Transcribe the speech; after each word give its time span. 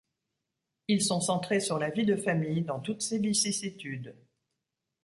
Ils 0.87 1.03
sont 1.03 1.21
centrés 1.21 1.59
sur 1.59 1.77
la 1.77 1.91
vie 1.91 2.05
de 2.07 2.15
famille, 2.15 2.63
dans 2.63 2.79
toutes 2.79 3.03
ses 3.03 3.19
vicissitudes. 3.19 4.15